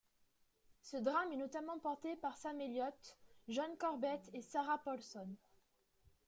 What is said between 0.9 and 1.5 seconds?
drame est